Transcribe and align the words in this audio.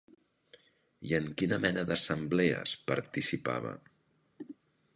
I 1.09 1.13
en 1.17 1.27
quina 1.41 1.59
mena 1.67 1.83
d'assemblees 1.91 2.73
participava? 2.89 3.75